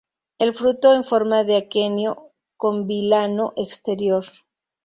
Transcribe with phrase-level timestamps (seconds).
[0.39, 4.25] El fruto en forma de aquenio con vilano exterior.